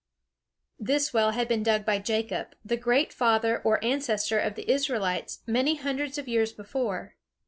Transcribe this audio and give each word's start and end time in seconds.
This 0.79 1.13
well 1.13 1.29
had 1.33 1.47
been 1.47 1.61
dug 1.61 1.85
by 1.85 1.99
Jacob, 1.99 2.55
the 2.65 2.75
great 2.75 3.13
father 3.13 3.61
or 3.61 3.77
ancestor 3.85 4.39
of 4.39 4.55
the 4.55 4.67
Israelites, 4.67 5.41
many 5.45 5.75
hundreds 5.75 6.17
of 6.17 6.27
years 6.27 6.51
before. 6.51 7.13